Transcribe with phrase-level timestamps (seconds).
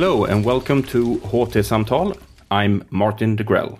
[0.00, 2.18] Hello and welcome to HT Samtal.
[2.50, 3.78] I'm Martin Degrell.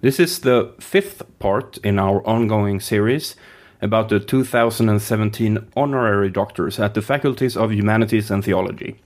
[0.00, 3.36] This is the fifth part in our ongoing series
[3.82, 8.96] about the 2017 honorary doctors at the faculties of Humanities and Theology.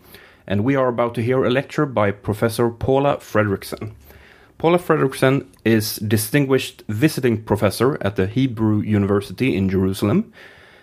[0.46, 3.92] And we are about to hear a lecture by Professor Paula Fredriksen.
[4.59, 10.33] Paula Fredriksen is distinguished visiting professor at the Hebrew University in Jerusalem.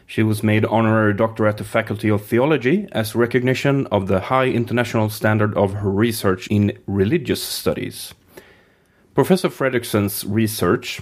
[0.09, 4.47] She was made honorary doctor at the Faculty of Theology as recognition of the high
[4.47, 8.15] international standard of her research in religious studies.
[9.13, 10.99] Professor Fredriksen's research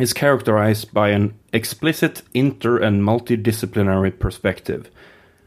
[0.00, 4.90] is characterized by an explicit inter and multidisciplinary perspective.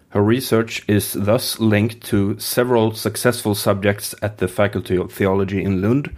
[0.10, 5.82] Her research is thus linked to several successful subjects at the Faculty of Theology in
[5.82, 6.16] Lund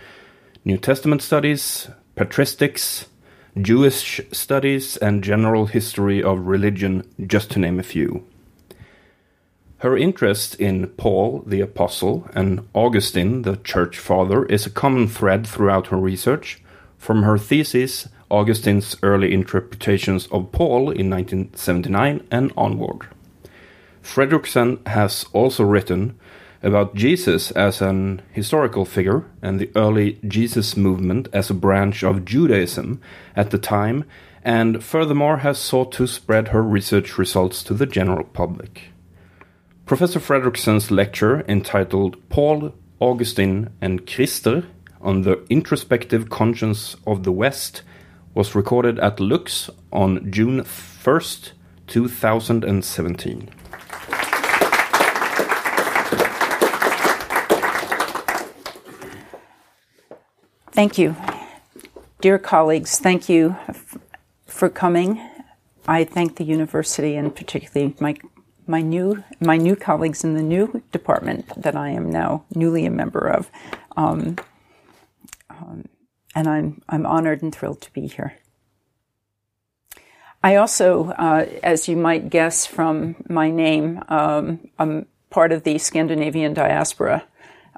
[0.66, 3.06] New Testament studies, patristics,
[3.62, 8.26] Jewish studies, and general history of religion, just to name a few.
[9.80, 15.46] Her interest in Paul the Apostle and Augustine the Church Father is a common thread
[15.46, 16.62] throughout her research,
[16.98, 23.08] from her thesis Augustine's early interpretations of Paul in 1979 and onward.
[24.02, 26.18] Fredriksen has also written
[26.64, 32.26] about Jesus as an historical figure and the early Jesus movement as a branch of
[32.26, 33.00] Judaism
[33.36, 34.06] at the time,
[34.44, 38.92] and furthermore has sought to spread her research results to the general public.
[39.86, 44.66] Professor Fredriksen's lecture entitled Paul, Augustine, and Krister
[45.00, 47.84] on the introspective conscience of the West
[48.34, 51.52] was recorded at Lux on June 1st,
[51.88, 53.50] 2017.
[60.78, 61.16] Thank you.
[62.22, 63.98] Dear colleagues, thank you f-
[64.46, 65.20] for coming.
[65.88, 68.16] I thank the university and particularly my
[68.68, 72.92] my new my new colleagues in the new department that I am now newly a
[72.92, 73.50] member of.
[73.96, 74.36] Um,
[75.50, 75.86] um,
[76.36, 78.38] and I'm I'm honored and thrilled to be here.
[80.44, 85.80] I also, uh, as you might guess from my name, um, I'm part of the
[85.80, 87.24] Scandinavian diaspora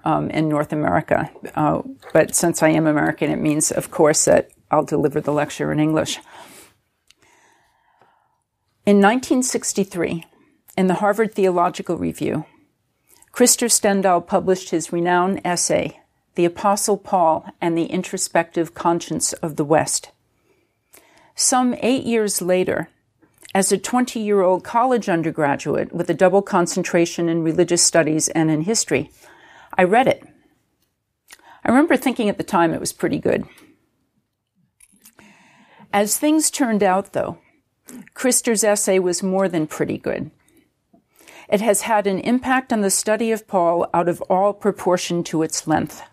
[0.04, 1.30] um, in North America.
[1.56, 1.82] Uh,
[2.14, 5.80] but since I am American, it means, of course, that I'll deliver the lecture in
[5.80, 6.18] English.
[8.86, 10.26] In 1963,
[10.78, 12.46] in the Harvard Theological Review,
[13.34, 16.00] Krister Stendahl published his renowned essay,
[16.36, 20.12] the Apostle Paul and the Introspective Conscience of the West.
[21.36, 22.90] Some eight years later,
[23.54, 28.52] as a 20 year old college undergraduate with a double concentration in religious studies and
[28.52, 29.12] in history,
[29.78, 30.24] I read it.
[31.64, 33.46] I remember thinking at the time it was pretty good.
[35.92, 37.40] As things turned out, though,
[38.14, 40.32] Krister's essay was more than pretty good.
[41.50, 45.42] It has had an impact on the study of Paul out of all proportion to
[45.42, 46.04] its length.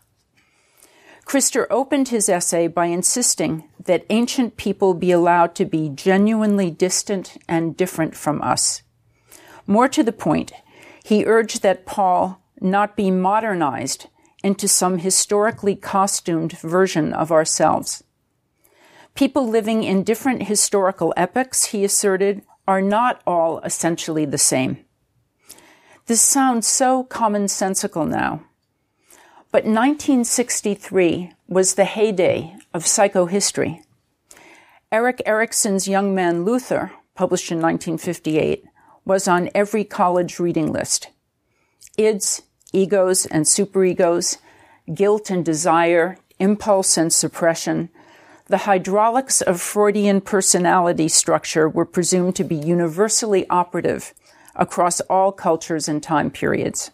[1.27, 7.37] Krister opened his essay by insisting that ancient people be allowed to be genuinely distant
[7.49, 8.83] and different from us.
[9.67, 10.53] More to the point,
[11.05, 14.07] he urged that Paul not be modernized
[14.43, 18.05] into some historically costumed version of ourselves.
[19.15, 24.79] People living in different historical epochs, he asserted, are not all essentially the same.
[26.07, 28.45] This sounds so commonsensical now.
[29.51, 33.83] But 1963 was the heyday of psychohistory.
[34.93, 38.65] Erik Erikson's Young Man Luther, published in 1958,
[39.05, 41.09] was on every college reading list.
[41.99, 42.43] Ids,
[42.73, 44.39] egos and superegos,
[44.95, 47.89] guilt and desire, impulse and suppression,
[48.47, 54.15] the hydraulics of Freudian personality structure were presumed to be universally operative
[54.55, 56.91] across all cultures and time periods.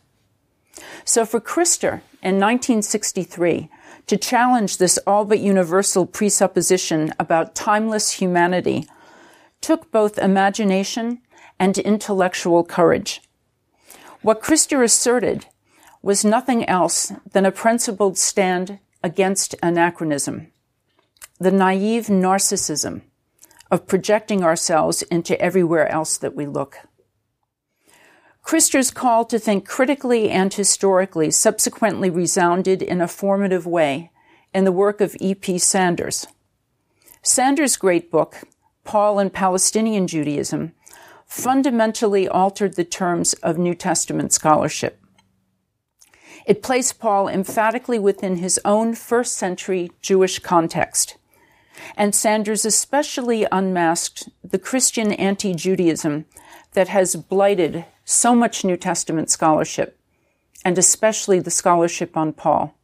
[1.05, 3.69] So for Krister in 1963,
[4.07, 8.89] to challenge this all but universal presupposition about timeless humanity
[9.61, 11.21] took both imagination
[11.59, 13.21] and intellectual courage.
[14.23, 15.47] What Krister asserted
[16.01, 20.53] was nothing else than a principled stand against anachronism,
[21.41, 23.03] the naive narcissism
[23.69, 26.79] of projecting ourselves into everywhere else that we look.
[28.45, 34.13] Krister's call to think critically and historically subsequently resounded in a formative way
[34.55, 35.59] in the work of E.P.
[35.59, 36.29] Sanders.
[37.23, 38.43] Sanders' great book,
[38.85, 40.75] Paul and Palestinian Judaism,
[41.33, 45.03] fundamentally altered the terms of New Testament scholarship.
[46.47, 51.17] It placed Paul emphatically within his own first century Jewish context.
[51.97, 56.27] And Sanders especially unmasked the Christian anti Judaism
[56.75, 59.99] that has blighted so much New Testament scholarship
[60.67, 62.75] and especially the scholarship on Paul.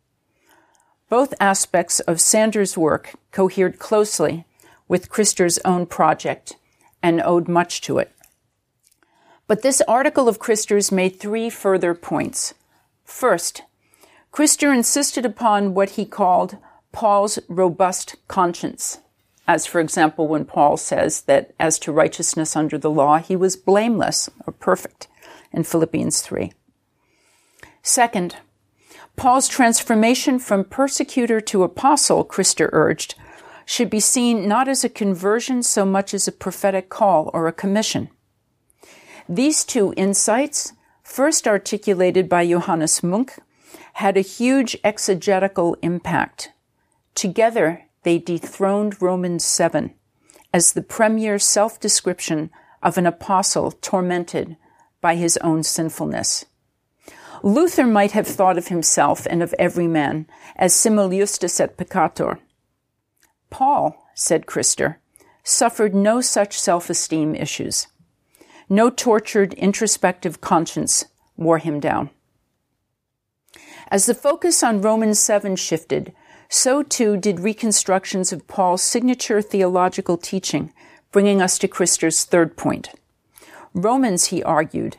[1.10, 4.46] Both aspects of Sanders' work cohered closely
[4.88, 6.56] with Krister's own project
[7.02, 8.10] and owed much to it.
[9.48, 12.54] But this article of Krister's made three further points.
[13.04, 13.62] First,
[14.30, 16.58] Krister insisted upon what he called
[16.92, 18.98] Paul's robust conscience,
[19.48, 23.56] as for example, when Paul says that as to righteousness under the law, he was
[23.56, 25.08] blameless or perfect
[25.50, 26.52] in Philippians 3.
[27.82, 28.36] Second,
[29.16, 33.14] Paul's transformation from persecutor to apostle, Krister urged,
[33.64, 37.52] should be seen not as a conversion so much as a prophetic call or a
[37.52, 38.10] commission.
[39.28, 40.72] These two insights,
[41.02, 43.38] first articulated by Johannes Munck,
[43.94, 46.52] had a huge exegetical impact.
[47.14, 49.92] Together, they dethroned Romans 7
[50.54, 52.50] as the premier self description
[52.82, 54.56] of an apostle tormented
[55.02, 56.46] by his own sinfulness.
[57.42, 60.26] Luther might have thought of himself and of every man
[60.56, 62.38] as simul justus et peccator.
[63.50, 64.96] Paul, said Krister,
[65.44, 67.88] suffered no such self-esteem issues.
[68.68, 71.06] No tortured introspective conscience
[71.36, 72.10] wore him down.
[73.90, 76.12] As the focus on Romans 7 shifted,
[76.50, 80.72] so too did reconstructions of Paul's signature theological teaching,
[81.12, 82.90] bringing us to Krister's third point.
[83.72, 84.98] Romans, he argued,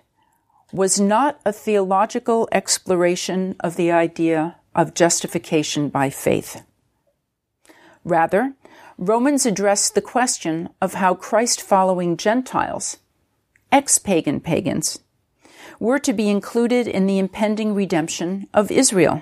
[0.72, 6.64] was not a theological exploration of the idea of justification by faith.
[8.04, 8.54] Rather,
[8.98, 12.98] Romans addressed the question of how Christ following Gentiles,
[13.72, 15.00] ex pagan pagans,
[15.80, 19.22] were to be included in the impending redemption of Israel.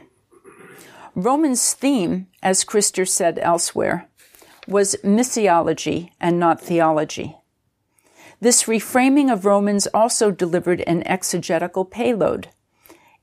[1.16, 4.08] Romans' theme, as Krister said elsewhere,
[4.68, 7.36] was missiology and not theology.
[8.40, 12.50] This reframing of Romans also delivered an exegetical payload.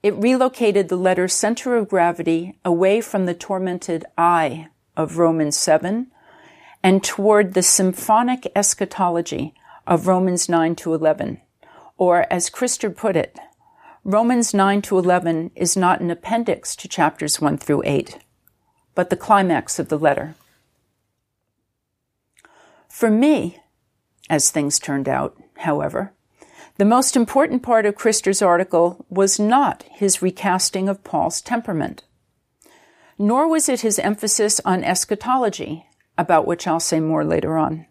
[0.02, 6.08] It relocated the letter's center of gravity away from the tormented I of Romans 7
[6.82, 9.54] and toward the symphonic eschatology
[9.86, 11.40] of Romans 9 to 11.
[11.96, 13.38] Or, as Krister put it,
[14.02, 18.18] Romans 9 to 11 is not an appendix to chapters 1 through 8,
[18.94, 20.34] but the climax of the letter.
[22.88, 23.60] For me,
[24.28, 26.12] as things turned out, however,
[26.76, 32.02] the most important part of Krister's article was not his recasting of Paul's temperament,
[33.16, 35.86] nor was it his emphasis on eschatology,
[36.18, 37.86] about which I'll say more later on.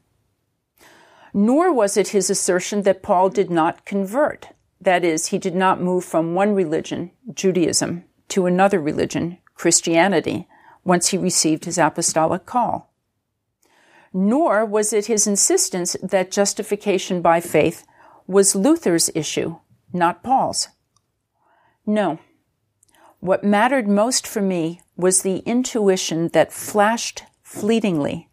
[1.34, 4.50] Nor was it his assertion that Paul did not convert,
[4.80, 10.48] that is, he did not move from one religion, Judaism, to another religion, Christianity,
[10.84, 12.94] once he received his apostolic call
[14.14, 17.86] nor was it his insistence that justification by faith
[18.28, 19.58] was Luther's issue,
[19.92, 20.70] not Paul's.
[21.86, 22.20] No.
[23.20, 28.30] What mattered most for me was the intuition that flashed fleetingly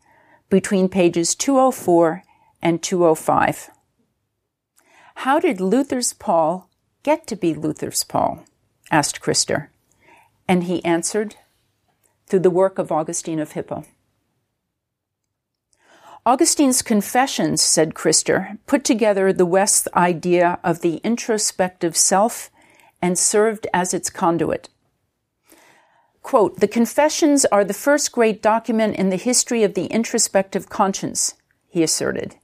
[0.51, 2.23] between pages 204
[2.63, 3.71] and 205.
[5.17, 6.69] How did Luther's Paul
[7.03, 8.45] get to be Luther's Paul?
[8.91, 9.69] asked Krister.
[10.49, 11.37] And he answered,
[12.31, 13.85] through the work of Augustine of Hippo.
[16.25, 22.51] Augustine's Confessions, said Krister, put together the West's idea of the introspective self
[23.03, 24.69] and served as its conduit.
[26.23, 31.35] Quote, the Confessions are the first great document in the history of the introspective conscience,
[31.69, 32.37] he asserted.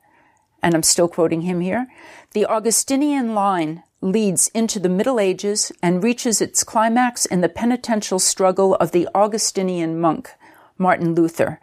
[0.62, 1.86] And I'm still quoting him here.
[2.32, 8.18] The Augustinian line leads into the Middle Ages and reaches its climax in the penitential
[8.18, 10.30] struggle of the Augustinian monk,
[10.78, 11.60] Martin Luther,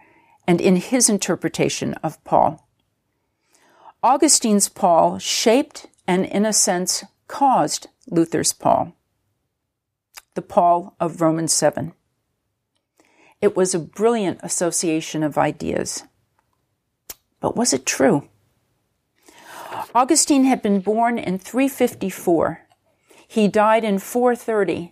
[0.48, 2.68] and in his interpretation of Paul.
[4.04, 8.94] Augustine's Paul shaped and, in a sense, caused Luther's Paul,
[10.34, 11.94] the Paul of Romans 7.
[13.42, 16.04] It was a brilliant association of ideas.
[17.40, 18.28] But was it true?
[19.96, 22.62] Augustine had been born in 354.
[23.28, 24.92] He died in 430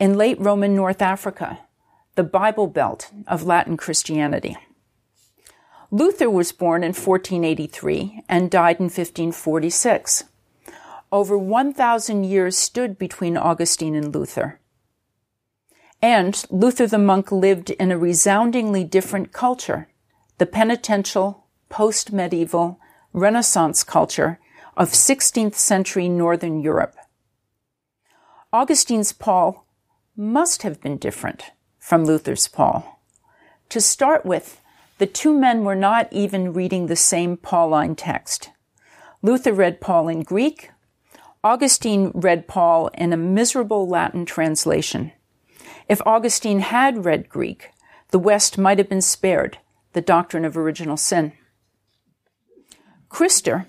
[0.00, 1.60] in late Roman North Africa,
[2.16, 4.56] the Bible Belt of Latin Christianity.
[5.92, 10.24] Luther was born in 1483 and died in 1546.
[11.12, 14.58] Over 1,000 years stood between Augustine and Luther.
[16.00, 19.88] And Luther the monk lived in a resoundingly different culture,
[20.38, 22.80] the penitential, post medieval,
[23.12, 24.38] Renaissance culture
[24.74, 26.96] of 16th century Northern Europe.
[28.52, 29.66] Augustine's Paul
[30.16, 33.00] must have been different from Luther's Paul.
[33.68, 34.62] To start with,
[34.96, 38.50] the two men were not even reading the same Pauline text.
[39.20, 40.70] Luther read Paul in Greek,
[41.44, 45.12] Augustine read Paul in a miserable Latin translation.
[45.88, 47.72] If Augustine had read Greek,
[48.10, 49.58] the West might have been spared
[49.92, 51.32] the doctrine of original sin.
[53.12, 53.66] Krister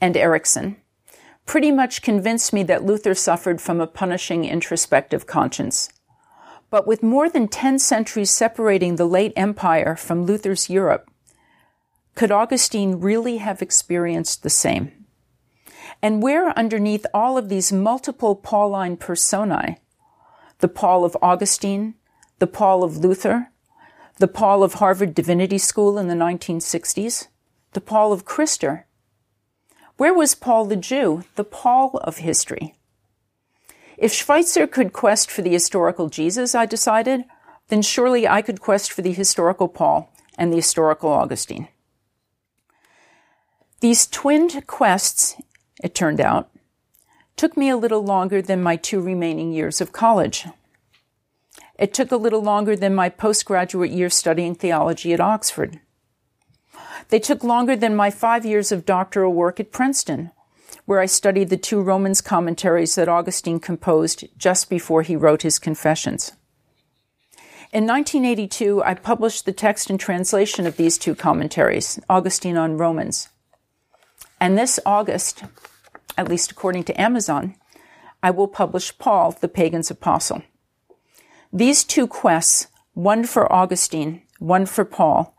[0.00, 0.76] and Erikson
[1.44, 5.90] pretty much convinced me that Luther suffered from a punishing introspective conscience.
[6.70, 11.10] But with more than 10 centuries separating the late empire from Luther's Europe,
[12.14, 14.92] could Augustine really have experienced the same?
[16.00, 19.76] And where underneath all of these multiple Pauline personae,
[20.60, 21.94] the Paul of Augustine,
[22.38, 23.48] the Paul of Luther,
[24.18, 27.28] the Paul of Harvard Divinity School in the 1960s,
[27.72, 28.84] the Paul of Krister?
[30.02, 32.74] where was Paul the Jew, the Paul of history?
[33.96, 37.24] If Schweitzer could quest for the historical Jesus, I decided,
[37.68, 41.68] then surely I could quest for the historical Paul and the historical Augustine.
[43.80, 45.36] These twinned quests
[45.82, 46.50] it turned out,
[47.36, 50.46] took me a little longer than my two remaining years of college.
[51.78, 55.80] It took a little longer than my postgraduate year studying theology at Oxford.
[57.08, 60.30] They took longer than my five years of doctoral work at Princeton,
[60.84, 65.58] where I studied the two Romans commentaries that Augustine composed just before he wrote his
[65.58, 66.32] Confessions.
[67.72, 73.30] In 1982, I published the text and translation of these two commentaries, Augustine on Romans.
[74.38, 75.44] And this August,
[76.18, 77.54] at least according to Amazon,
[78.22, 80.42] I will publish Paul, the pagan's apostle.
[81.52, 85.31] These two quests, one for Augustine, one for Paul,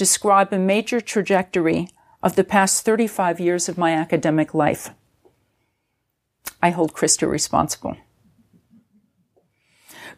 [0.00, 1.86] describe a major trajectory
[2.22, 4.88] of the past 35 years of my academic life.
[6.62, 7.98] I hold Krister responsible.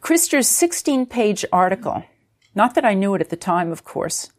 [0.01, 2.05] Krister's 16 page article,
[2.55, 4.31] not that I knew it at the time, of course,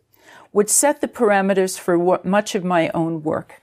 [0.54, 3.62] would set the parameters for much of my own work.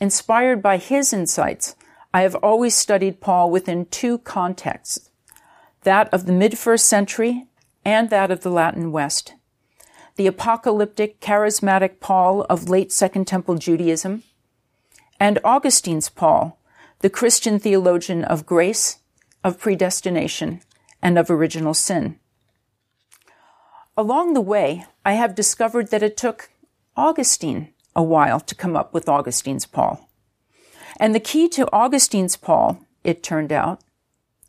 [0.00, 1.76] Inspired by his insights,
[2.12, 5.10] I have always studied Paul within two contexts
[5.82, 7.46] that of the mid first century
[7.84, 9.34] and that of the Latin West.
[10.16, 14.22] The apocalyptic, charismatic Paul of late Second Temple Judaism,
[15.18, 16.58] and Augustine's Paul,
[17.00, 18.98] the Christian theologian of grace,
[19.42, 20.60] of predestination,
[21.00, 22.18] and of original sin.
[23.96, 26.50] Along the way, I have discovered that it took
[26.96, 30.08] Augustine a while to come up with Augustine's Paul.
[30.98, 33.80] And the key to Augustine's Paul, it turned out,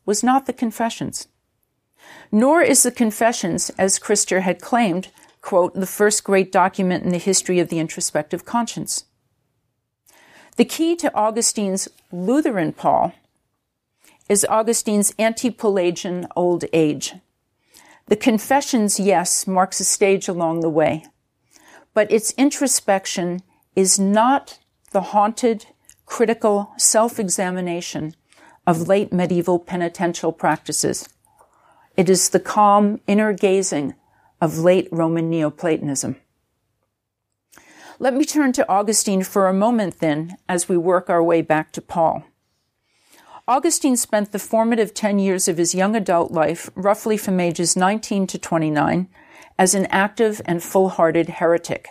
[0.06, 1.28] was not the confessions.
[2.32, 5.10] Nor is the confessions, as Krister had claimed,
[5.44, 9.06] quote, the first great document in the history of the introspective conscience.
[10.56, 13.12] The key to Augustine's Lutheran Paul
[14.30, 17.14] is Augustine's anti-Pelagian old age.
[18.08, 21.06] The confessions, yes, marks a stage along the way,
[21.94, 23.42] but its introspection
[23.76, 24.60] is not
[24.92, 25.66] the haunted,
[26.06, 28.16] critical self-examination
[28.66, 31.10] of late medieval penitential practices.
[31.98, 33.96] It is the calm inner gazing
[34.44, 36.18] of late Roman Neoplatonism.
[37.98, 41.72] Let me turn to Augustine for a moment then as we work our way back
[41.72, 42.26] to Paul.
[43.48, 48.28] Augustine spent the formative 10 years of his young adult life, roughly from ages 19
[48.28, 49.08] to 29,
[49.58, 51.88] as an active and full-hearted heretic.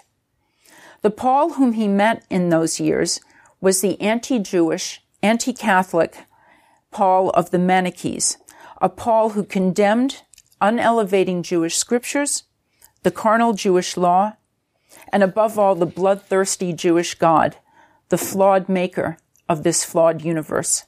[1.00, 3.18] The Paul whom he met in those years
[3.62, 6.18] was the anti-Jewish, anti-Catholic
[6.90, 8.37] Paul of the Manichees,
[8.82, 10.21] a Paul who condemned
[10.62, 12.45] unelevating Jewish scriptures,
[13.02, 14.37] the carnal Jewish law,
[15.12, 17.57] and above all, the bloodthirsty Jewish God,
[18.09, 20.85] the flawed maker of this flawed universe.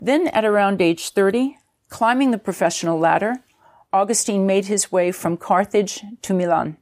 [0.00, 1.58] Then, at around age 30,
[1.88, 3.42] climbing the professional ladder,
[3.92, 6.76] Augustine made his way from Carthage to Milan.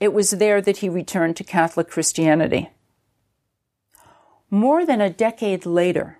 [0.00, 2.70] It was there that he returned to Catholic Christianity.
[4.50, 6.18] More than a decade later,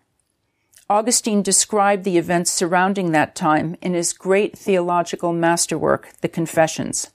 [0.93, 7.11] Augustine described the events surrounding that time in his great theological masterwork, The Confessions.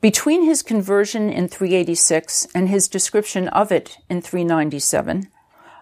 [0.00, 5.28] Between his conversion in 386 and his description of it in 397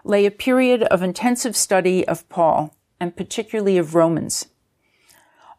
[0.03, 4.45] lay a period of intensive study of Paul, and particularly of Romans.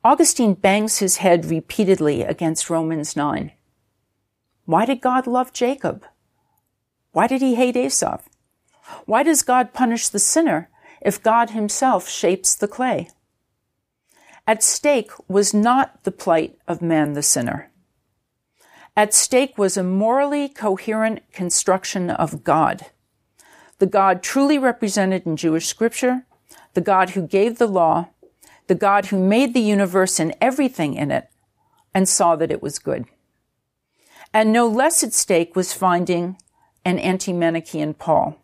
[0.04, 3.50] Augustine bangs his head repeatedly against Romans 9.
[4.66, 6.04] Why did God love Jacob?
[7.10, 8.18] Why did he hate Esau?
[9.04, 10.70] Why does God punish the sinner
[11.00, 13.10] if God himself shapes the clay?
[14.46, 17.70] At stake was not the plight of man the sinner.
[18.96, 22.86] At stake was a morally coherent construction of God.
[23.78, 26.24] The God truly represented in Jewish scripture,
[26.74, 28.08] the God who gave the law,
[28.66, 31.28] the God who made the universe and everything in it,
[31.94, 33.04] and saw that it was good.
[34.34, 36.36] And no less at stake was finding
[36.84, 38.36] an anti-Manichaean Paul.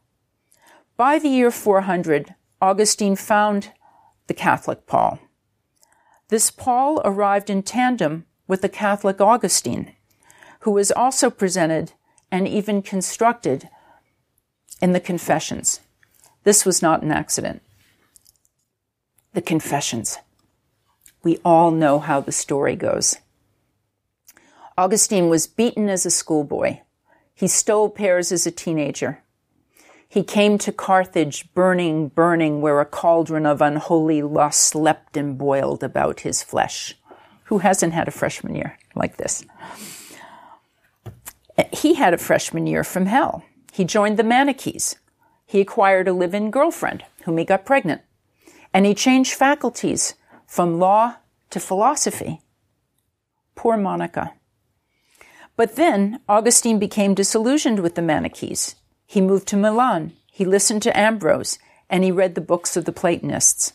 [0.96, 3.72] By the year 400, Augustine found
[4.26, 5.18] the Catholic Paul.
[6.28, 9.92] This Paul arrived in tandem with the Catholic Augustine,
[10.60, 11.92] who was also presented
[12.32, 13.68] and even constructed
[14.80, 15.80] in the Confessions.
[16.44, 17.60] This was not an accident.
[19.34, 20.16] The Confessions.
[21.22, 23.18] We all know how the story goes.
[24.78, 26.78] Augustine was beaten as a schoolboy.
[27.34, 29.22] He stole pears as a teenager.
[30.14, 35.82] He came to Carthage burning, burning, where a cauldron of unholy lust leapt and boiled
[35.82, 36.94] about his flesh.
[37.46, 39.44] Who hasn't had a freshman year like this?
[41.72, 43.42] He had a freshman year from hell.
[43.72, 44.94] He joined the Manichees.
[45.46, 48.02] He acquired a live in girlfriend, whom he got pregnant.
[48.72, 50.14] And he changed faculties
[50.46, 51.16] from law
[51.50, 52.40] to philosophy.
[53.56, 54.34] Poor Monica.
[55.56, 58.76] But then Augustine became disillusioned with the Manichees.
[59.06, 60.12] He moved to Milan.
[60.30, 61.58] He listened to Ambrose
[61.88, 63.72] and he read the books of the Platonists.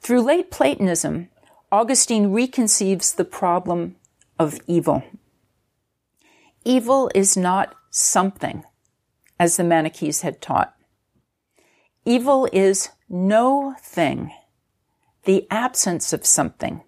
[0.00, 1.28] Through late Platonism,
[1.72, 3.96] Augustine reconceives the problem
[4.38, 5.02] of evil.
[6.64, 8.64] Evil is not something,
[9.38, 10.74] as the Manichees had taught.
[12.04, 14.32] Evil is no thing,
[15.24, 16.82] the absence of something,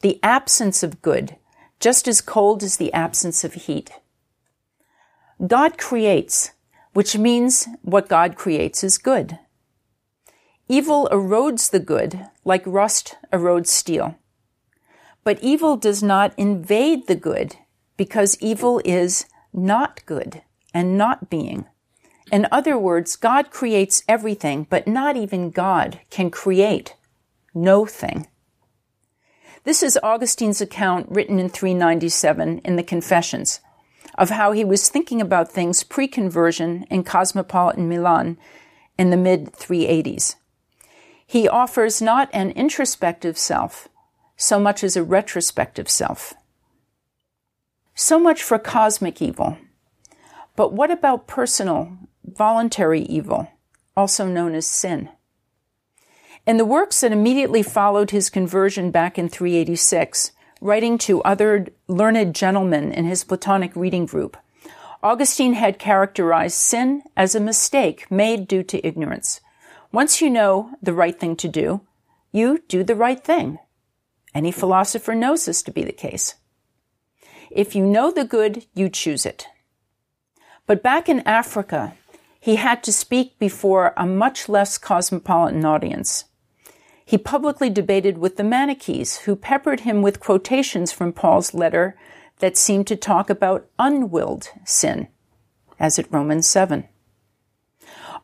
[0.00, 1.36] the absence of good,
[1.80, 3.90] just as cold as the absence of heat.
[5.46, 6.52] God creates,
[6.96, 9.38] which means what God creates is good.
[10.66, 14.16] Evil erodes the good like rust erodes steel.
[15.22, 17.56] But evil does not invade the good
[17.98, 20.40] because evil is not good
[20.72, 21.66] and not being.
[22.32, 26.94] In other words, God creates everything, but not even God can create
[27.52, 28.26] no thing.
[29.64, 33.60] This is Augustine's account written in 397 in the Confessions
[34.18, 38.38] of how he was thinking about things pre conversion in cosmopolitan Milan
[38.98, 40.36] in the mid 380s.
[41.26, 43.88] He offers not an introspective self
[44.36, 46.34] so much as a retrospective self.
[47.94, 49.56] So much for cosmic evil.
[50.54, 53.48] But what about personal, voluntary evil,
[53.96, 55.08] also known as sin?
[56.46, 62.34] In the works that immediately followed his conversion back in 386, writing to other learned
[62.34, 64.36] gentlemen in his Platonic reading group,
[65.02, 69.40] Augustine had characterized sin as a mistake made due to ignorance.
[69.92, 71.80] Once you know the right thing to do,
[72.32, 73.58] you do the right thing.
[74.34, 76.34] Any philosopher knows this to be the case.
[77.50, 79.46] If you know the good, you choose it.
[80.66, 81.94] But back in Africa,
[82.40, 86.24] he had to speak before a much less cosmopolitan audience.
[87.06, 91.96] He publicly debated with the Manichees, who peppered him with quotations from Paul's letter
[92.40, 95.06] that seemed to talk about unwilled sin,
[95.78, 96.88] as at Romans 7.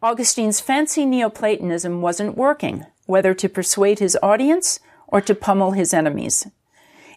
[0.03, 6.49] Augustine's fancy Neoplatonism wasn't working, whether to persuade his audience or to pummel his enemies.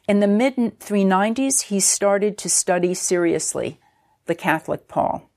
[0.07, 3.79] In the mid 390s, he started to study seriously
[4.27, 5.27] the Catholic Paul.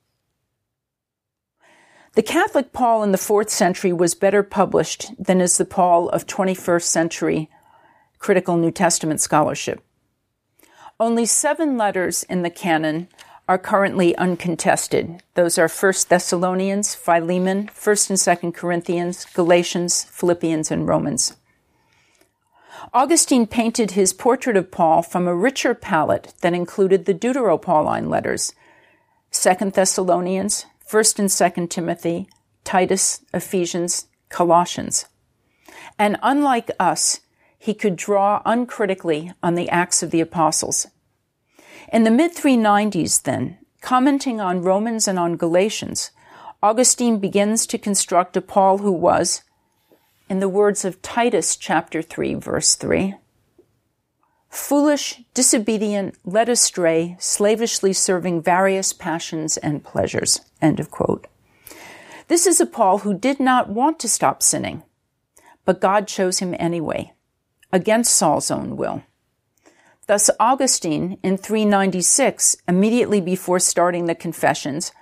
[2.18, 6.26] The Catholic Paul in the fourth century was better published than is the Paul of
[6.26, 7.48] 21st century
[8.18, 9.80] critical New Testament scholarship.
[10.98, 13.06] Only seven letters in the canon
[13.46, 15.22] are currently uncontested.
[15.34, 21.36] Those are 1 Thessalonians, Philemon, 1st and 2nd Corinthians, Galatians, Philippians, and Romans.
[22.92, 28.54] Augustine painted his portrait of Paul from a richer palette that included the Deuteropauline letters,
[29.30, 32.28] 2nd Thessalonians, 1st and 2nd Timothy,
[32.64, 35.04] Titus, Ephesians, Colossians.
[35.98, 37.20] And unlike us,
[37.58, 40.86] he could draw uncritically on the Acts of the Apostles.
[41.92, 46.10] In the mid 390s, then, commenting on Romans and on Galatians,
[46.62, 49.42] Augustine begins to construct a Paul who was,
[50.28, 53.14] in the words of Titus chapter 3, verse 3,
[54.48, 60.40] foolish, disobedient, led astray, slavishly serving various passions and pleasures.
[60.60, 61.26] End of quote.
[62.28, 64.82] This is a Paul who did not want to stop sinning,
[65.64, 67.12] but God chose him anyway,
[67.72, 69.02] against Saul's own will.
[70.06, 74.92] Thus, Augustine in 396, immediately before starting the Confessions,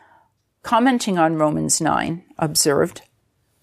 [0.63, 3.03] commenting on Romans 9, observed,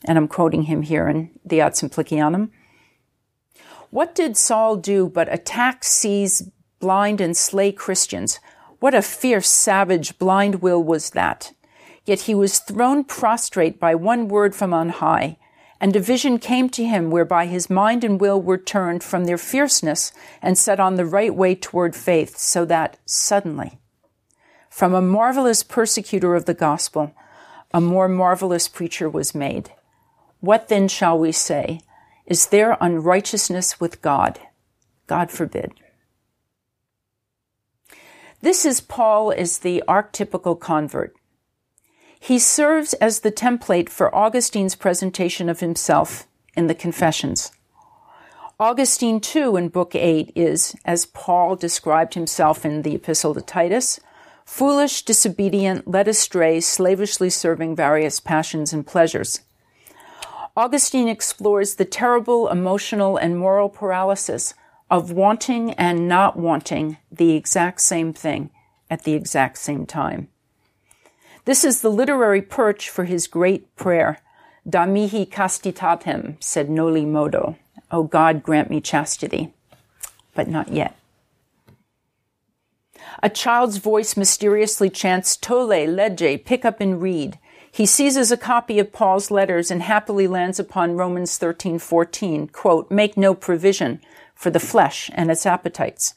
[0.05, 2.49] and I'm quoting him here in the Ad Simplicianum,
[3.93, 8.39] what did Saul do but attack, seize, blind, and slay Christians?
[8.79, 11.53] What a fierce, savage, blind will was that!
[12.03, 15.37] Yet he was thrown prostrate by one word from on high,
[15.79, 19.37] and a vision came to him whereby his mind and will were turned from their
[19.37, 23.77] fierceness and set on the right way toward faith, so that suddenly,
[24.71, 27.13] from a marvelous persecutor of the gospel,
[27.71, 29.71] a more marvelous preacher was made.
[30.39, 31.81] What then shall we say?
[32.25, 34.39] Is there unrighteousness with God?
[35.07, 35.73] God forbid.
[38.41, 41.15] This is Paul as the archetypical convert.
[42.19, 47.51] He serves as the template for Augustine's presentation of himself in the Confessions.
[48.59, 53.99] Augustine, too, in Book 8 is, as Paul described himself in the Epistle to Titus,
[54.45, 59.41] foolish, disobedient, led astray, slavishly serving various passions and pleasures.
[60.55, 64.53] Augustine explores the terrible emotional and moral paralysis
[64.89, 68.51] of wanting and not wanting the exact same thing
[68.89, 70.27] at the exact same time.
[71.45, 74.19] This is the literary perch for his great prayer,
[74.69, 77.57] Da mihi castitatem, sed noli modo.
[77.91, 79.53] O God, grant me chastity.
[80.35, 80.95] But not yet.
[83.21, 87.37] A child's voice mysteriously chants, Tolle, lege, pick up and read.
[87.75, 93.17] He seizes a copy of Paul's letters and happily lands upon Romans 13:14, quote, "Make
[93.17, 93.99] no provision
[94.35, 96.13] for the flesh and its appetites."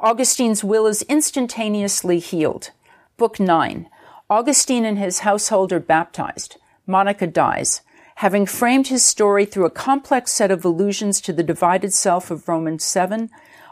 [0.00, 2.70] Augustine's will is instantaneously healed.
[3.18, 3.90] Book 9.
[4.30, 6.56] Augustine and his household are baptized.
[6.86, 7.82] Monica dies.
[8.14, 12.48] Having framed his story through a complex set of allusions to the divided self of
[12.48, 13.28] Romans 7,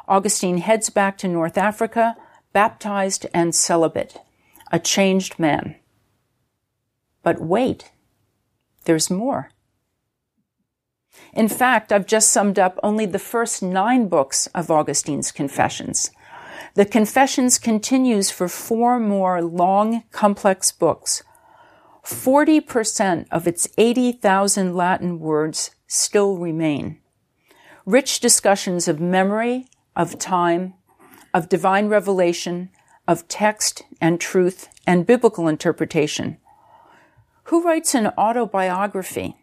[0.07, 2.19] Augustine heads back to North Africa,
[2.53, 4.19] baptized and celibate,
[4.71, 5.77] a changed man.
[7.23, 7.91] But wait,
[8.85, 9.51] there's more.
[11.33, 16.11] In fact, I've just summed up only the first nine books of Augustine's Confessions.
[16.75, 21.23] The Confessions continues for four more long, complex books.
[22.05, 26.99] 40% of its 80,000 Latin words still remain.
[27.85, 30.75] Rich discussions of memory, of time,
[31.35, 32.71] of divine revelation,
[33.07, 36.39] of text and truth and biblical interpretation.
[37.51, 39.35] Who writes an autobiography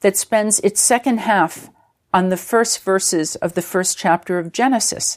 [0.00, 1.70] that spends its second half
[2.12, 5.16] on the first verses of the first chapter of Genesis?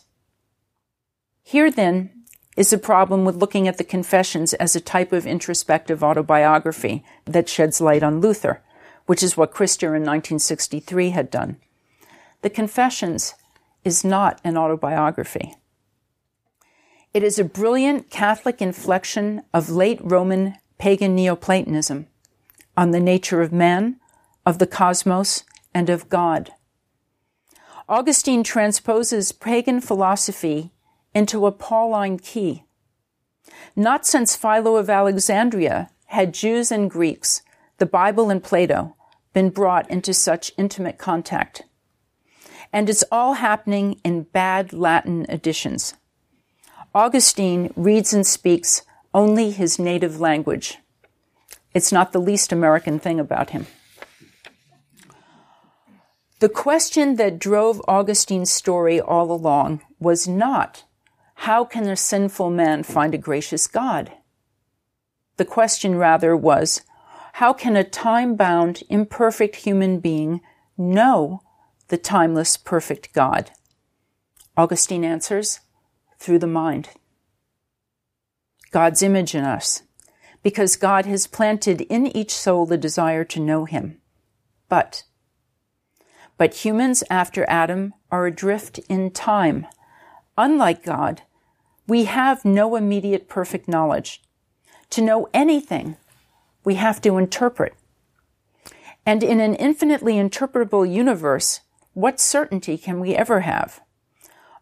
[1.43, 2.11] Here, then,
[2.55, 7.49] is a problem with looking at the Confessions as a type of introspective autobiography that
[7.49, 8.61] sheds light on Luther,
[9.05, 11.57] which is what Krister in 1963 had done.
[12.41, 13.33] The Confessions
[13.83, 15.55] is not an autobiography.
[17.13, 22.07] It is a brilliant Catholic inflection of late Roman pagan Neoplatonism
[22.79, 23.97] on the nature of man,
[24.45, 26.51] of the cosmos, and of God.
[27.89, 30.71] Augustine transposes pagan philosophy
[31.13, 32.63] into a Pauline key.
[33.75, 37.41] Not since Philo of Alexandria had Jews and Greeks,
[37.79, 38.95] the Bible and Plato,
[39.33, 41.63] been brought into such intimate contact.
[42.71, 45.95] And it's all happening in bad Latin editions.
[46.95, 50.77] Augustine reads and speaks only his native language.
[51.73, 53.67] It's not the least American thing about him.
[56.39, 60.85] The question that drove Augustine's story all along was not,
[61.35, 64.11] how can a sinful man find a gracious God?
[65.37, 66.81] The question rather was,
[67.33, 70.41] how can a time bound, imperfect human being
[70.77, 71.41] know
[71.89, 73.51] the timeless, perfect God?
[74.57, 75.59] Augustine answers,
[76.19, 76.89] through the mind.
[78.71, 79.83] God's image in us,
[80.43, 83.99] because God has planted in each soul the desire to know Him.
[84.67, 85.03] But,
[86.37, 89.67] but humans after Adam are adrift in time.
[90.37, 91.21] Unlike God,
[91.87, 94.21] we have no immediate perfect knowledge.
[94.91, 95.97] To know anything,
[96.63, 97.73] we have to interpret.
[99.05, 101.61] And in an infinitely interpretable universe,
[101.93, 103.81] what certainty can we ever have?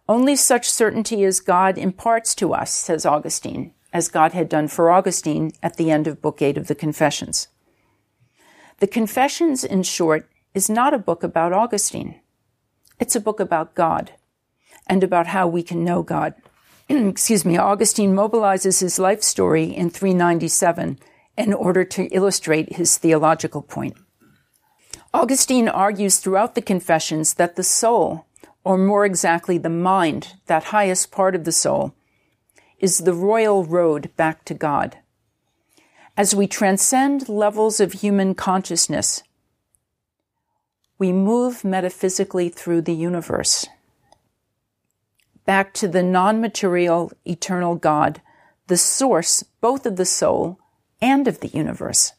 [0.09, 4.91] Only such certainty as God imparts to us, says Augustine as God had done for
[4.91, 7.47] Augustine at the end of Book 8 of the Confessions.
[8.77, 12.21] The Confessions, in short, is not a book about Augustine.
[12.99, 14.11] It's a book about God
[14.85, 16.35] and about how we can know God.
[16.89, 20.99] Excuse me, Augustine mobilizes his life story in 397
[21.35, 23.97] in order to illustrate his theological point.
[25.11, 28.27] Augustine argues throughout the Confessions that the soul,
[28.63, 31.95] or more exactly the mind, that highest part of the soul,
[32.79, 34.97] is the royal road back to God.
[36.15, 39.23] As we transcend levels of human consciousness,
[40.97, 43.67] we move metaphysically through the universe.
[45.45, 48.21] Back to the non material, eternal God,
[48.67, 50.59] the source both of the soul
[51.01, 52.13] and of the universe.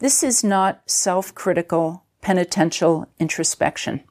[0.00, 4.02] This is not self critical, penitential introspection.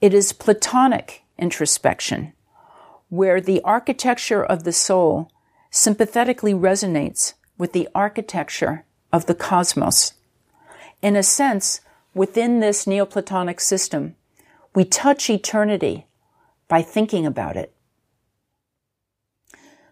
[0.00, 2.32] It is Platonic introspection
[3.10, 5.30] where the architecture of the soul
[5.70, 10.14] sympathetically resonates with the architecture of the cosmos.
[11.02, 11.80] In a sense,
[12.14, 14.16] within this Neoplatonic system,
[14.74, 16.06] we touch eternity
[16.68, 17.74] by thinking about it.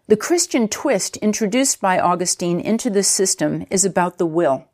[0.07, 4.65] The Christian twist introduced by Augustine into this system is about the will.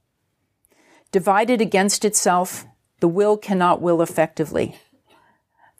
[1.11, 2.67] Divided against itself,
[3.01, 4.77] the will cannot will effectively.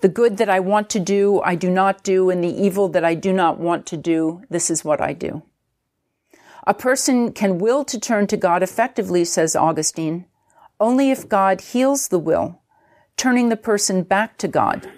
[0.05, 3.07] The good that I want to do, I do not do, and the evil that
[3.07, 5.45] I do not want to do, this is what I do.
[6.67, 10.27] A person can will to turn to God effectively, says Augustine,
[10.79, 12.61] only if God heals the will,
[13.17, 14.91] turning the person back to God.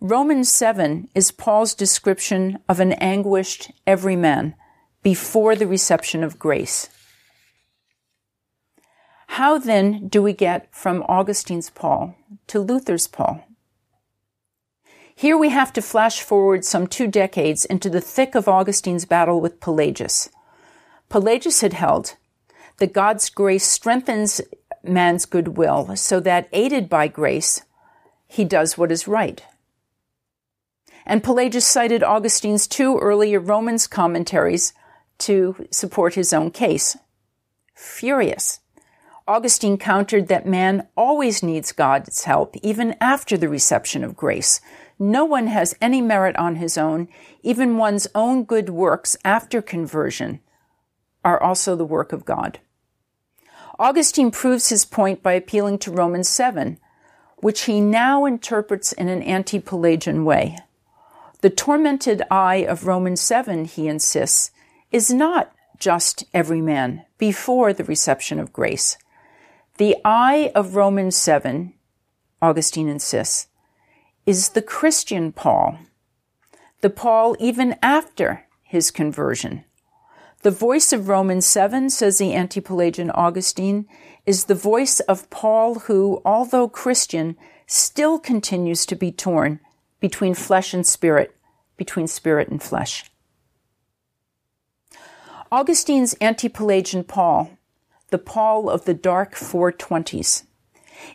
[0.00, 4.54] Romans 7 is Paul's description of an anguished everyman
[5.02, 6.90] before the reception of grace.
[9.28, 12.14] How then do we get from Augustine's Paul
[12.48, 13.45] to Luther's Paul?
[15.18, 19.40] Here we have to flash forward some two decades into the thick of Augustine's battle
[19.40, 20.28] with Pelagius.
[21.08, 22.16] Pelagius had held
[22.76, 24.42] that God's grace strengthens
[24.84, 27.62] man's goodwill so that aided by grace,
[28.26, 29.42] he does what is right.
[31.06, 34.74] And Pelagius cited Augustine's two earlier Romans commentaries
[35.20, 36.94] to support his own case.
[37.74, 38.60] Furious.
[39.26, 44.60] Augustine countered that man always needs God's help, even after the reception of grace.
[44.98, 47.08] No one has any merit on his own.
[47.42, 50.40] Even one's own good works after conversion
[51.24, 52.60] are also the work of God.
[53.78, 56.78] Augustine proves his point by appealing to Romans 7,
[57.38, 60.56] which he now interprets in an anti Pelagian way.
[61.42, 64.50] The tormented I of Romans 7, he insists,
[64.90, 68.96] is not just every man before the reception of grace.
[69.76, 71.74] The I of Romans 7,
[72.40, 73.48] Augustine insists,
[74.26, 75.78] is the Christian Paul,
[76.80, 79.64] the Paul even after his conversion.
[80.42, 83.86] The voice of Romans 7, says the anti-Pelagian Augustine,
[84.26, 87.36] is the voice of Paul who, although Christian,
[87.66, 89.60] still continues to be torn
[90.00, 91.36] between flesh and spirit,
[91.76, 93.04] between spirit and flesh.
[95.52, 97.50] Augustine's anti-Pelagian Paul,
[98.10, 100.42] the Paul of the dark 420s,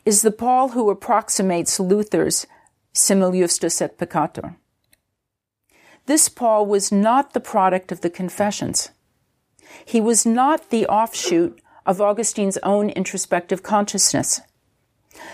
[0.06, 2.48] is the Paul who approximates Luther's
[2.94, 4.56] simul justus et peccator.
[6.06, 8.90] This Paul was not the product of the confessions.
[9.86, 14.42] He was not the offshoot of Augustine's own introspective consciousness.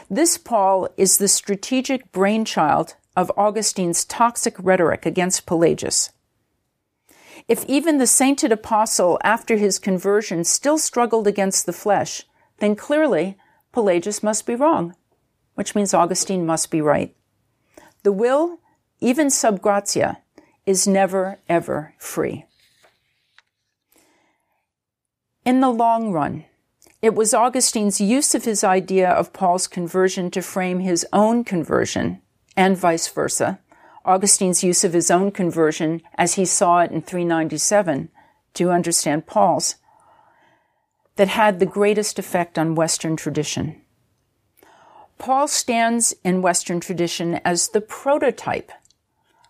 [0.10, 6.12] This Paul is the strategic brainchild of Augustine's toxic rhetoric against Pelagius.
[7.48, 12.24] If even the sainted apostle after his conversion still struggled against the flesh,
[12.60, 13.38] then clearly
[13.72, 14.96] Pelagius must be wrong,
[15.56, 17.17] which means Augustine must be right.
[18.08, 18.60] The will,
[19.02, 20.20] even sub gratia,
[20.66, 22.46] is never ever free.
[25.44, 26.46] In the long run,
[27.02, 32.22] it was Augustine's use of his idea of Paul's conversion to frame his own conversion
[32.56, 33.60] and vice versa,
[34.06, 38.08] Augustine's use of his own conversion as he saw it in 397
[38.54, 39.76] to understand Paul's,
[41.18, 43.82] that had the greatest effect on Western tradition.
[45.18, 48.72] Paul stands in Western tradition as the prototype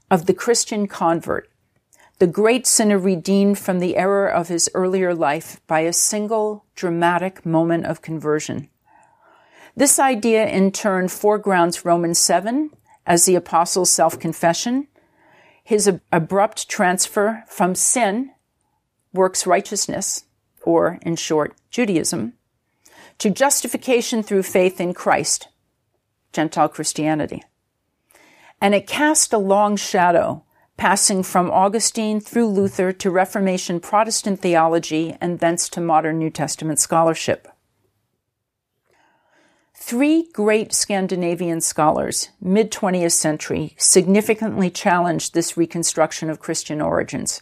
[0.10, 1.50] of the Christian convert,
[2.20, 7.46] the great sinner redeemed from the error of his earlier life by a single dramatic
[7.46, 8.70] moment of conversion.
[9.76, 12.72] This idea in turn foregrounds Romans 7
[13.06, 14.88] as the apostle's self-confession,
[15.64, 18.32] his ab- abrupt transfer from sin,
[19.14, 20.24] works righteousness,
[20.64, 22.34] or in short, Judaism,
[23.20, 25.48] to justification through faith in Christ,
[26.38, 27.44] Gentile Christianity.
[28.62, 30.44] And it cast a long shadow,
[30.78, 36.78] passing from Augustine through Luther to Reformation Protestant theology and thence to modern New Testament
[36.78, 37.48] scholarship.
[39.74, 47.42] Three great Scandinavian scholars, mid 20th century, significantly challenged this reconstruction of Christian origins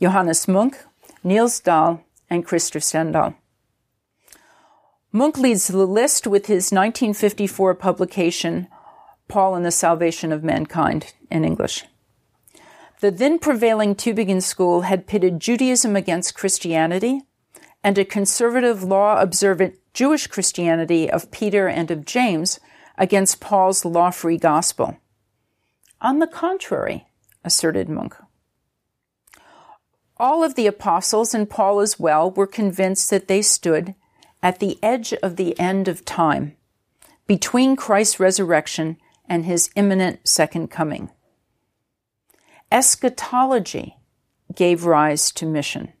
[0.00, 0.78] Johannes Munck,
[1.24, 3.34] Nils Dahl, and Krister Stendahl.
[5.12, 8.68] Munck leads the list with his 1954 publication,
[9.26, 11.84] Paul and the Salvation of Mankind, in English.
[13.00, 17.22] The then prevailing Tübingen school had pitted Judaism against Christianity
[17.82, 22.60] and a conservative law observant Jewish Christianity of Peter and of James
[22.96, 24.98] against Paul's law free gospel.
[26.00, 27.08] On the contrary,
[27.44, 28.16] asserted Munck.
[30.18, 33.94] All of the apostles, and Paul as well, were convinced that they stood
[34.42, 36.56] at the edge of the end of time,
[37.26, 38.96] between Christ's resurrection
[39.28, 41.10] and his imminent second coming.
[42.72, 43.96] Eschatology
[44.54, 45.92] gave rise to mission.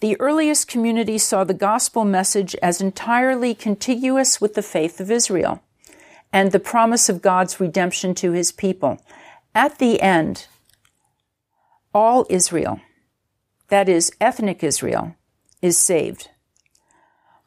[0.00, 5.62] The earliest community saw the gospel message as entirely contiguous with the faith of Israel
[6.32, 9.00] and the promise of God's redemption to his people.
[9.54, 10.48] At the end,
[11.94, 12.80] all Israel,
[13.68, 15.14] that is, ethnic Israel,
[15.62, 16.28] is saved.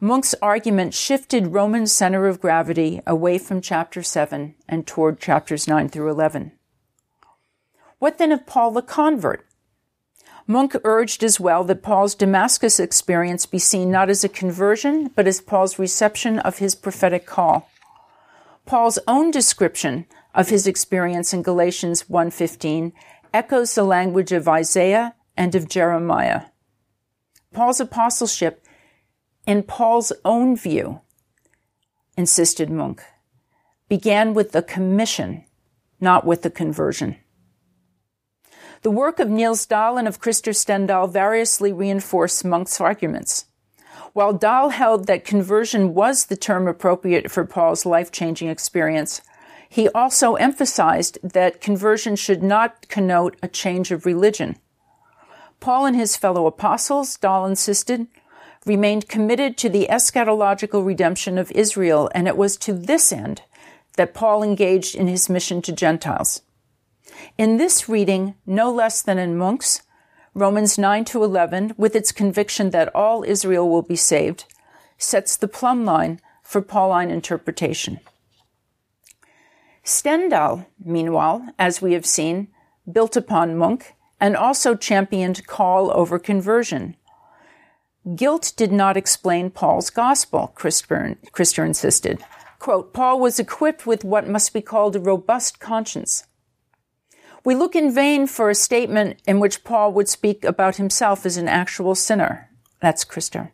[0.01, 5.89] Munck's argument shifted Roman's center of gravity away from chapter 7 and toward chapters 9
[5.89, 6.53] through 11.
[7.97, 9.45] What then of Paul the convert?
[10.47, 15.27] Munck urged as well that Paul's Damascus experience be seen not as a conversion, but
[15.27, 17.69] as Paul's reception of his prophetic call.
[18.65, 22.93] Paul's own description of his experience in Galatians 1:15
[23.33, 26.43] echoes the language of Isaiah and of Jeremiah.
[27.51, 28.65] Paul's apostleship,
[29.49, 31.01] in Paul's own view,
[32.15, 33.03] insisted Munck,
[33.87, 35.43] began with the commission,
[35.99, 37.15] not with the conversion.
[38.83, 43.45] The work of Nils Dahl and of Krister Stendahl variously reinforce Munck's arguments.
[44.13, 49.19] While Dahl held that conversion was the term appropriate for Paul's life changing experience,
[49.67, 54.57] he also emphasized that conversion should not connote a change of religion.
[55.59, 58.05] Paul and his fellow apostles, Dahl insisted,
[58.65, 63.41] remained committed to the eschatological redemption of Israel, and it was to this end
[63.97, 66.41] that Paul engaged in his mission to Gentiles.
[67.37, 69.81] In this reading, no less than in Munck's,
[70.33, 74.45] Romans 9 to 11, with its conviction that all Israel will be saved,
[74.97, 77.99] sets the plumb line for Pauline interpretation.
[79.83, 82.49] Stendahl, meanwhile, as we have seen,
[82.91, 86.95] built upon Munck and also championed call over conversion.
[88.15, 92.23] Guilt did not explain Paul's gospel, Krister insisted.
[92.57, 96.25] Quote, Paul was equipped with what must be called a robust conscience.
[97.43, 101.37] We look in vain for a statement in which Paul would speak about himself as
[101.37, 102.49] an actual sinner.
[102.81, 103.51] That's Krister.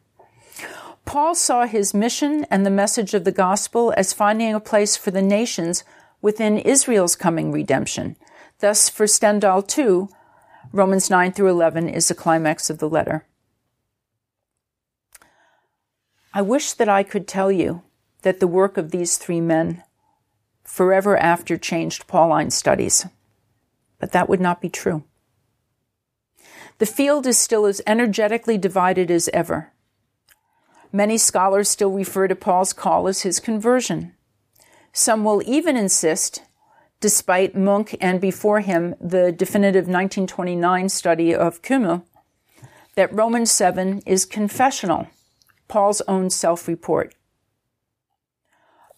[1.05, 5.11] Paul saw his mission and the message of the gospel as finding a place for
[5.11, 5.83] the nations
[6.21, 8.15] within Israel's coming redemption.
[8.59, 10.09] Thus, for Stendahl too,
[10.71, 13.25] Romans 9 through 11 is the climax of the letter.
[16.35, 17.81] I wish that I could tell you
[18.21, 19.81] that the work of these three men
[20.63, 23.07] forever after changed Pauline studies
[23.99, 25.03] but that would not be true.
[26.77, 29.71] The field is still as energetically divided as ever.
[30.91, 34.13] Many scholars still refer to Paul's call as his conversion.
[34.93, 36.43] Some will even insist,
[36.99, 42.03] despite Munck and before him the definitive 1929 study of Kümmel,
[42.95, 45.07] that Romans 7 is confessional,
[45.67, 47.15] Paul's own self report.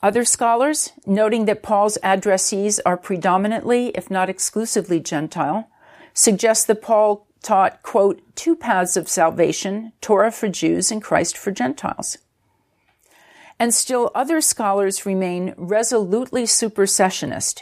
[0.01, 5.69] Other scholars, noting that Paul's addressees are predominantly, if not exclusively, Gentile,
[6.13, 11.51] suggest that Paul taught, quote, two paths of salvation, Torah for Jews and Christ for
[11.51, 12.19] Gentiles.
[13.59, 17.61] And still other scholars remain resolutely supersessionist.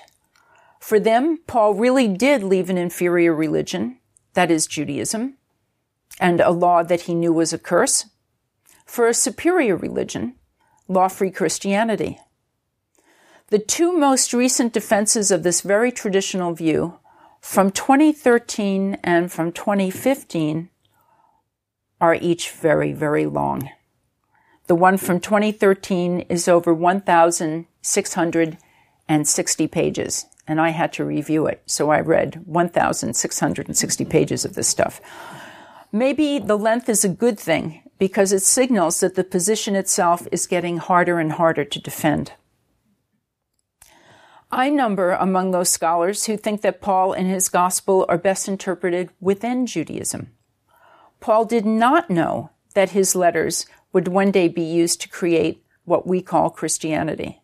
[0.79, 3.97] For them, Paul really did leave an inferior religion,
[4.33, 5.35] that is Judaism,
[6.19, 8.05] and a law that he knew was a curse,
[8.95, 10.36] for a superior religion,
[10.88, 12.17] law free Christianity.
[13.49, 16.97] The two most recent defenses of this very traditional view
[17.41, 20.69] from 2013 and from 2015
[21.99, 23.69] are each very, very long.
[24.67, 31.89] The one from 2013 is over 1,660 pages, and I had to review it, so
[31.89, 35.01] I read 1,660 pages of this stuff.
[35.91, 40.47] Maybe the length is a good thing because it signals that the position itself is
[40.47, 42.34] getting harder and harder to defend.
[44.51, 49.10] I number among those scholars who think that Paul and his gospel are best interpreted
[49.19, 50.31] within Judaism.
[51.19, 56.07] Paul did not know that his letters would one day be used to create what
[56.07, 57.41] we call Christianity.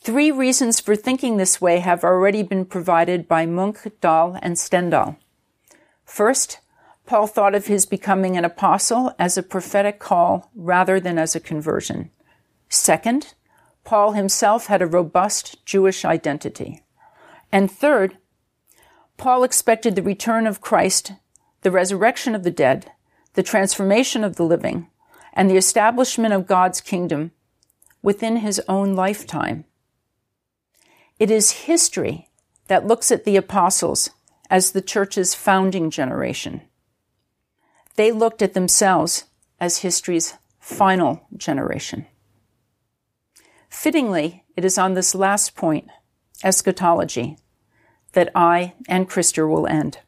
[0.00, 5.16] Three reasons for thinking this way have already been provided by Munck, Dahl, and Stendahl.
[6.04, 6.59] First,
[7.10, 11.40] Paul thought of his becoming an apostle as a prophetic call rather than as a
[11.40, 12.12] conversion.
[12.68, 13.34] Second,
[13.82, 16.84] Paul himself had a robust Jewish identity.
[17.50, 18.16] And third,
[19.16, 21.14] Paul expected the return of Christ,
[21.62, 22.92] the resurrection of the dead,
[23.34, 24.86] the transformation of the living,
[25.32, 27.32] and the establishment of God's kingdom
[28.02, 29.64] within his own lifetime.
[31.18, 32.28] It is history
[32.68, 34.10] that looks at the apostles
[34.48, 36.60] as the church's founding generation.
[37.96, 39.24] They looked at themselves
[39.58, 42.06] as history's final generation.
[43.68, 45.88] Fittingly, it is on this last point,
[46.42, 47.38] eschatology,
[48.12, 49.98] that I and Krister will end.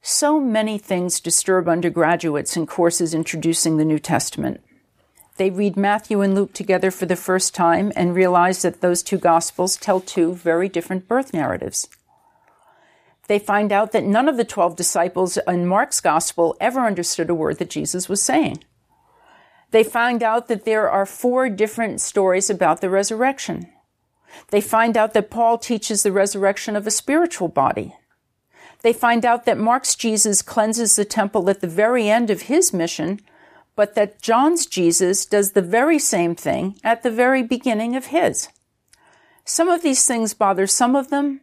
[0.00, 4.60] So many things disturb undergraduates in courses introducing the New Testament.
[5.36, 9.18] They read Matthew and Luke together for the first time and realize that those two
[9.18, 11.88] Gospels tell two very different birth narratives.
[13.28, 17.34] They find out that none of the 12 disciples in Mark's Gospel ever understood a
[17.34, 18.64] word that Jesus was saying.
[19.70, 23.70] They find out that there are four different stories about the resurrection.
[24.48, 27.94] They find out that Paul teaches the resurrection of a spiritual body.
[28.82, 32.72] They find out that Mark's Jesus cleanses the temple at the very end of his
[32.72, 33.20] mission,
[33.76, 38.48] but that John's Jesus does the very same thing at the very beginning of his.
[39.44, 41.40] Some of these things bother some of them,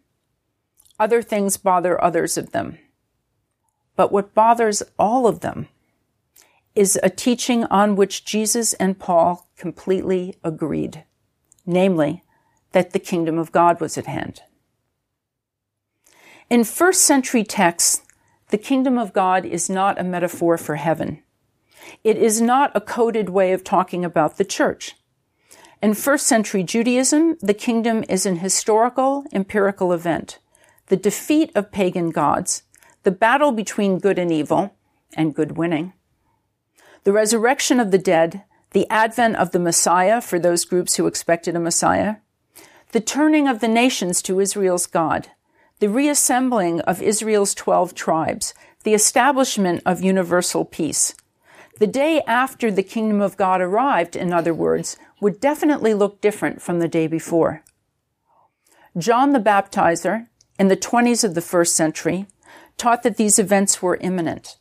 [0.99, 2.77] other things bother others of them.
[3.95, 5.67] But what bothers all of them
[6.75, 11.03] is a teaching on which Jesus and Paul completely agreed,
[11.65, 12.23] namely,
[12.71, 14.41] that the kingdom of God was at hand.
[16.49, 18.03] In first century texts,
[18.49, 21.21] the kingdom of God is not a metaphor for heaven.
[22.03, 24.95] It is not a coded way of talking about the church.
[25.81, 30.39] In first century Judaism, the kingdom is an historical, empirical event.
[30.89, 32.63] The defeat of pagan gods,
[33.03, 34.75] the battle between good and evil,
[35.15, 35.93] and good winning.
[37.03, 41.55] The resurrection of the dead, the advent of the Messiah for those groups who expected
[41.55, 42.17] a Messiah,
[42.91, 45.27] the turning of the nations to Israel's God,
[45.79, 51.13] the reassembling of Israel's 12 tribes, the establishment of universal peace.
[51.77, 56.63] The day after the kingdom of God arrived, in other words, would definitely look different
[56.63, 57.63] from the day before.
[58.97, 60.27] John the Baptizer,
[60.59, 62.27] in the 20s of the first century,
[62.77, 64.57] taught that these events were imminent.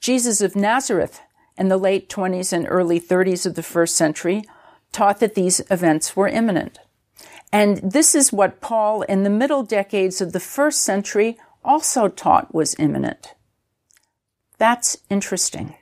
[0.00, 1.20] Jesus of Nazareth,
[1.58, 4.44] in the late 20s and early 30s of the first century,
[4.92, 6.78] taught that these events were imminent.
[7.52, 12.54] And this is what Paul in the middle decades of the first century also taught
[12.54, 13.34] was imminent.
[14.58, 15.74] That's interesting.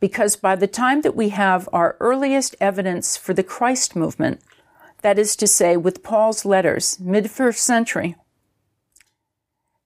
[0.00, 4.40] Because by the time that we have our earliest evidence for the Christ movement,
[5.02, 8.16] that is to say, with Paul's letters, mid first century,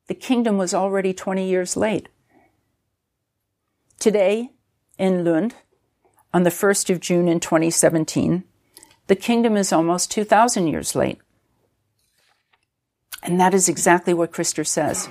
[0.09, 2.09] the kingdom was already 20 years late.
[3.99, 4.51] Today,
[4.99, 5.55] in Lund,
[6.35, 8.45] on the 1st of June in 2017,
[9.07, 11.19] the kingdom is almost 2,000 years late.
[13.23, 15.09] And that is exactly what Krister says.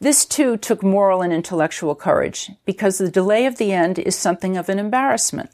[0.00, 4.56] This too took moral and intellectual courage, because the delay of the end is something
[4.56, 5.50] of an embarrassment.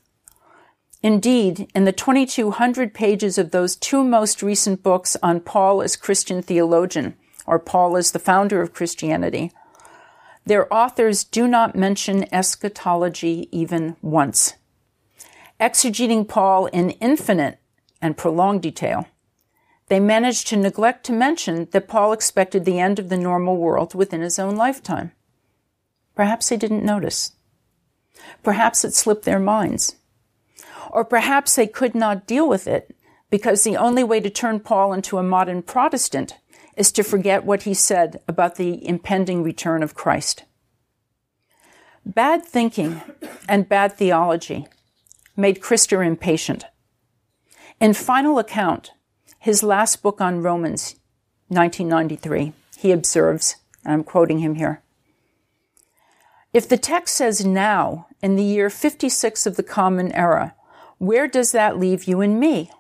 [1.03, 6.43] Indeed, in the 2200 pages of those two most recent books on Paul as Christian
[6.43, 9.51] theologian, or Paul as the founder of Christianity,
[10.45, 14.55] their authors do not mention eschatology even once
[15.61, 17.59] exegeting Paul in infinite
[18.01, 19.07] and prolonged detail,
[19.89, 23.95] they managed to neglect to mention that Paul expected the end of the normal world
[23.95, 25.13] within his own lifetime.
[26.15, 27.33] Perhaps they didn't notice.
[28.43, 29.97] Perhaps it slipped their minds.
[30.93, 32.95] Or perhaps they could not deal with it
[33.31, 36.37] because the only way to turn Paul into a modern Protestant
[36.77, 40.45] is to forget what he said about the impending return of Christ.
[42.05, 43.03] Bad thinking
[43.49, 44.67] and bad theology
[45.37, 46.65] made Krister impatient.
[47.79, 48.93] In Final Account,
[49.39, 50.97] his last book on Romans,
[51.49, 54.83] 1993, he observes, and I'm quoting him here,
[56.53, 60.55] if the text says now, in the year 56 of the Common Era,
[61.01, 62.71] where does that leave you and me?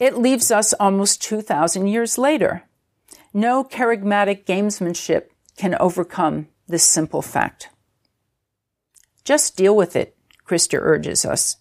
[0.00, 2.64] It leaves us almost 2,000 years later.
[3.32, 5.26] No charismatic gamesmanship
[5.56, 7.68] can overcome this simple fact.
[9.22, 11.58] Just deal with it, Krister urges us.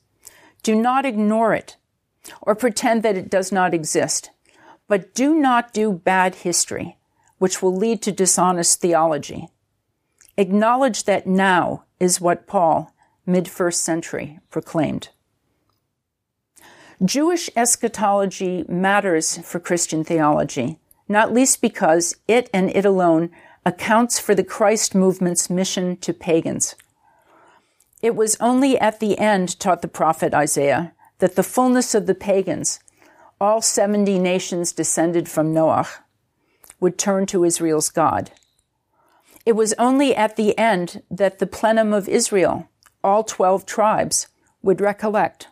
[0.64, 1.78] Do not ignore it
[2.42, 4.32] or pretend that it does not exist,
[4.88, 6.98] but do not do bad history,
[7.38, 9.50] which will lead to dishonest theology.
[10.38, 12.96] Acknowledge that now is what Paul,
[13.28, 15.10] mid first century, proclaimed.
[17.04, 23.32] Jewish eschatology matters for Christian theology, not least because it and it alone
[23.66, 26.76] accounts for the Christ movement's mission to pagans.
[28.02, 32.16] It was only at the end, taught the prophet Isaiah, that the fullness of the
[32.16, 32.80] pagans,
[33.40, 35.88] all 70 nations descended from Noah,
[36.82, 38.32] would turn to Israel's God.
[39.46, 42.68] It was only at the end that the plenum of Israel,
[43.04, 44.28] all 12 tribes,
[44.62, 45.48] would recollect.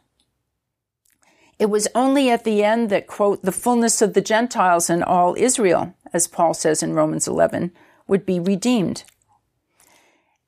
[1.60, 5.36] It was only at the end that, quote, the fullness of the Gentiles and all
[5.38, 7.72] Israel, as Paul says in Romans 11,
[8.08, 9.04] would be redeemed.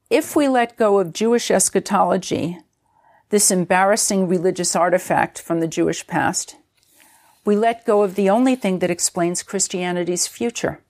[0.09, 2.59] If we let go of Jewish eschatology,
[3.29, 6.55] this embarrassing religious artifact from the Jewish past,
[7.45, 10.81] we let go of the only thing that explains Christianity's future.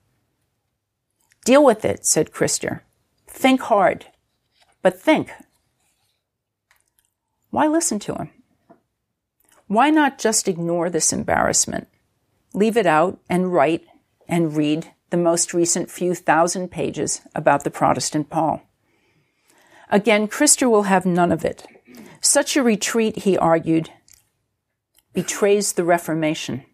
[1.44, 2.80] Deal with it, said Krister.
[3.26, 4.06] Think hard,
[4.82, 5.30] but think.
[7.50, 8.30] Why listen to him?
[9.70, 11.86] Why not just ignore this embarrassment?
[12.52, 13.86] Leave it out and write
[14.26, 18.62] and read the most recent few thousand pages about the Protestant Paul.
[19.88, 21.68] Again, Krister will have none of it.
[22.20, 23.90] Such a retreat, he argued,
[25.12, 26.64] betrays the Reformation.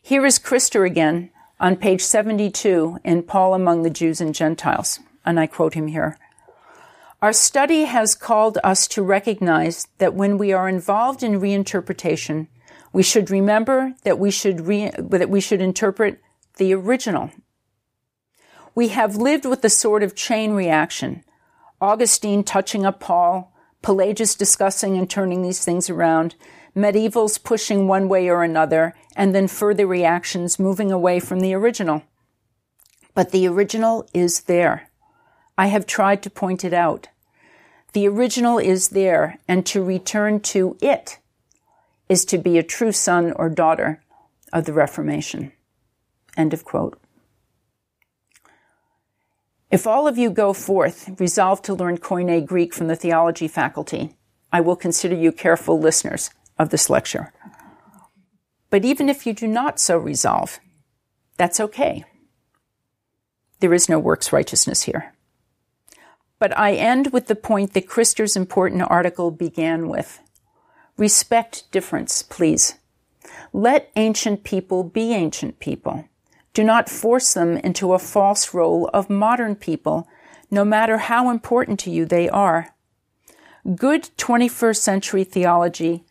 [0.00, 5.40] Here is Krister again on page 72 in Paul Among the Jews and Gentiles, and
[5.40, 6.16] I quote him here.
[7.22, 12.48] Our study has called us to recognize that when we are involved in reinterpretation,
[12.94, 16.18] we should remember that we should, re- that we should interpret
[16.56, 17.30] the original.
[18.74, 21.22] We have lived with the sort of chain reaction.
[21.78, 26.36] Augustine touching up Paul, Pelagius discussing and turning these things around,
[26.74, 32.02] medievals pushing one way or another, and then further reactions moving away from the original.
[33.14, 34.88] But the original is there.
[35.58, 37.08] I have tried to point it out.
[37.92, 41.18] The original is there, and to return to it
[42.08, 44.02] is to be a true son or daughter
[44.52, 45.52] of the Reformation.
[46.36, 47.00] End of quote.
[49.70, 54.16] If all of you go forth resolved to learn Koine Greek from the theology faculty,
[54.52, 57.32] I will consider you careful listeners of this lecture.
[58.68, 60.58] But even if you do not so resolve,
[61.36, 62.04] that's okay.
[63.60, 65.09] There is no works righteousness here.
[66.40, 70.20] But I end with the point that Krister's important article began with.
[70.96, 72.74] Respect difference, please.
[73.52, 76.06] Let ancient people be ancient people.
[76.52, 80.08] Do not force them into a false role of modern people,
[80.50, 82.74] no matter how important to you they are.
[83.76, 86.04] Good 21st century theology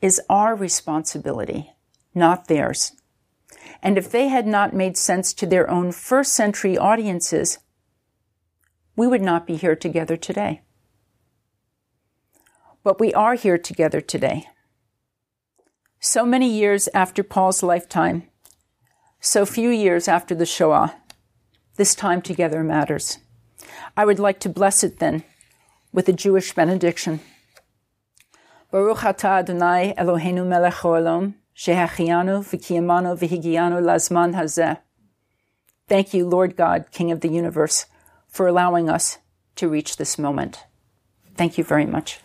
[0.00, 1.72] is our responsibility,
[2.14, 2.92] not theirs.
[3.82, 7.58] And if they had not made sense to their own first century audiences,
[8.96, 10.62] we would not be here together today.
[12.82, 14.46] But we are here together today.
[16.00, 18.24] So many years after Paul's lifetime,
[19.20, 20.94] so few years after the Shoah,
[21.76, 23.18] this time together matters.
[23.96, 25.24] I would like to bless it then
[25.92, 27.20] with a Jewish benediction.
[28.70, 34.78] Baruch atah Adonai Eloheinu melech haolam, shehachianu v'kiyamanu v'higianu lazman hazeh.
[35.88, 37.86] Thank you, Lord God, King of the universe,
[38.34, 39.18] for allowing us
[39.54, 40.64] to reach this moment.
[41.36, 42.18] Thank you very much.